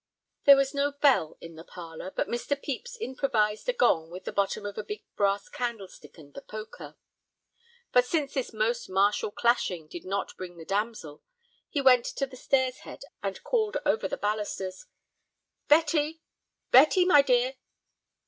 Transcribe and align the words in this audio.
There 0.45 0.55
was 0.55 0.73
no 0.73 0.93
bell 0.93 1.37
in 1.41 1.53
the 1.57 1.63
parlor, 1.63 2.09
but 2.09 2.27
Mr. 2.27 2.57
Pepys 2.59 2.97
improvised 2.99 3.69
a 3.69 3.73
gong 3.73 4.09
with 4.09 4.23
the 4.23 4.31
bottom 4.31 4.65
of 4.65 4.75
a 4.79 4.83
big 4.83 5.03
brass 5.15 5.47
candlestick 5.47 6.17
and 6.17 6.33
the 6.33 6.41
poker. 6.41 6.97
But 7.91 8.05
since 8.05 8.33
this 8.33 8.51
most 8.51 8.89
martial 8.89 9.29
clashing 9.29 9.89
did 9.89 10.03
not 10.03 10.35
bring 10.37 10.57
the 10.57 10.65
damsel, 10.65 11.21
he 11.69 11.81
went 11.81 12.05
to 12.05 12.25
the 12.25 12.35
stairs 12.35 12.79
head 12.79 13.03
and 13.21 13.43
called 13.43 13.77
over 13.85 14.07
the 14.07 14.17
balusters: 14.17 14.87
"Betty—Betty, 15.67 17.05
my 17.05 17.21
dear." 17.21 17.57